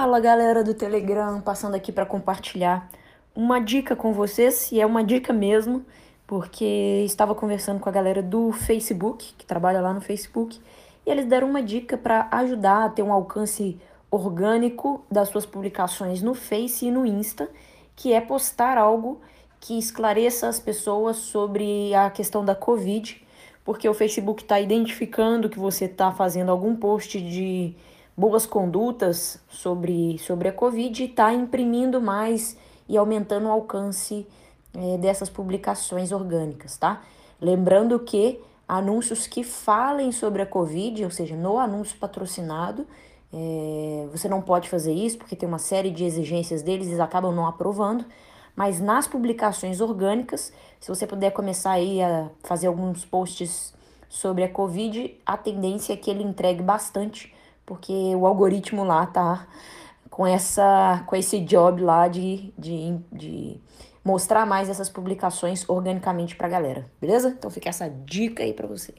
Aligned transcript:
Fala 0.00 0.20
galera 0.20 0.62
do 0.62 0.74
Telegram, 0.74 1.40
passando 1.40 1.74
aqui 1.74 1.90
para 1.90 2.06
compartilhar 2.06 2.88
uma 3.34 3.58
dica 3.58 3.96
com 3.96 4.12
vocês, 4.12 4.70
e 4.70 4.80
é 4.80 4.86
uma 4.86 5.02
dica 5.02 5.32
mesmo, 5.32 5.84
porque 6.24 7.02
estava 7.04 7.34
conversando 7.34 7.80
com 7.80 7.88
a 7.88 7.92
galera 7.92 8.22
do 8.22 8.52
Facebook, 8.52 9.34
que 9.36 9.44
trabalha 9.44 9.80
lá 9.80 9.92
no 9.92 10.00
Facebook, 10.00 10.60
e 11.04 11.10
eles 11.10 11.26
deram 11.26 11.50
uma 11.50 11.60
dica 11.60 11.98
para 11.98 12.28
ajudar 12.30 12.84
a 12.84 12.88
ter 12.88 13.02
um 13.02 13.12
alcance 13.12 13.76
orgânico 14.08 15.04
das 15.10 15.30
suas 15.30 15.44
publicações 15.44 16.22
no 16.22 16.32
Face 16.32 16.86
e 16.86 16.92
no 16.92 17.04
Insta, 17.04 17.50
que 17.96 18.12
é 18.12 18.20
postar 18.20 18.78
algo 18.78 19.20
que 19.58 19.76
esclareça 19.76 20.46
as 20.46 20.60
pessoas 20.60 21.16
sobre 21.16 21.92
a 21.92 22.08
questão 22.08 22.44
da 22.44 22.54
Covid, 22.54 23.20
porque 23.64 23.88
o 23.88 23.94
Facebook 23.94 24.44
está 24.44 24.60
identificando 24.60 25.48
que 25.48 25.58
você 25.58 25.86
está 25.86 26.12
fazendo 26.12 26.52
algum 26.52 26.76
post 26.76 27.20
de 27.20 27.74
boas 28.18 28.44
condutas 28.44 29.40
sobre, 29.48 30.18
sobre 30.18 30.48
a 30.48 30.52
Covid 30.52 31.04
e 31.04 31.06
está 31.06 31.32
imprimindo 31.32 32.00
mais 32.00 32.58
e 32.88 32.96
aumentando 32.96 33.46
o 33.46 33.52
alcance 33.52 34.26
é, 34.74 34.98
dessas 34.98 35.30
publicações 35.30 36.10
orgânicas, 36.10 36.76
tá? 36.76 37.00
Lembrando 37.40 37.96
que 38.00 38.40
anúncios 38.66 39.28
que 39.28 39.44
falem 39.44 40.10
sobre 40.10 40.42
a 40.42 40.46
Covid, 40.46 41.04
ou 41.04 41.10
seja, 41.12 41.36
no 41.36 41.58
anúncio 41.58 41.96
patrocinado, 41.96 42.84
é, 43.32 44.08
você 44.10 44.28
não 44.28 44.42
pode 44.42 44.68
fazer 44.68 44.92
isso 44.92 45.16
porque 45.16 45.36
tem 45.36 45.48
uma 45.48 45.60
série 45.60 45.92
de 45.92 46.04
exigências 46.04 46.60
deles, 46.60 46.88
eles 46.88 46.98
acabam 46.98 47.32
não 47.32 47.46
aprovando. 47.46 48.04
Mas 48.56 48.80
nas 48.80 49.06
publicações 49.06 49.80
orgânicas, 49.80 50.52
se 50.80 50.88
você 50.88 51.06
puder 51.06 51.30
começar 51.30 51.70
aí 51.70 52.02
a 52.02 52.28
fazer 52.42 52.66
alguns 52.66 53.04
posts 53.04 53.72
sobre 54.08 54.42
a 54.42 54.48
Covid, 54.48 55.14
a 55.24 55.36
tendência 55.36 55.92
é 55.92 55.96
que 55.96 56.10
ele 56.10 56.24
entregue 56.24 56.64
bastante 56.64 57.32
porque 57.68 57.92
o 58.16 58.26
algoritmo 58.26 58.82
lá 58.82 59.04
tá 59.04 59.46
com 60.08 60.26
essa 60.26 61.04
com 61.06 61.14
esse 61.14 61.38
job 61.40 61.82
lá 61.82 62.08
de, 62.08 62.50
de, 62.58 62.98
de 63.12 63.60
mostrar 64.02 64.46
mais 64.46 64.70
essas 64.70 64.88
publicações 64.88 65.68
organicamente 65.68 66.34
pra 66.34 66.48
galera, 66.48 66.90
beleza? 66.98 67.28
Então 67.28 67.50
fica 67.50 67.68
essa 67.68 67.90
dica 67.90 68.42
aí 68.42 68.54
para 68.54 68.66
você. 68.66 68.94